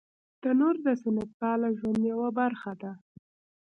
تنور 0.41 0.75
د 0.85 0.87
سنت 1.01 1.29
پاله 1.39 1.69
ژوند 1.77 2.01
یوه 2.11 2.29
برخه 2.39 2.71
ده 2.81 2.91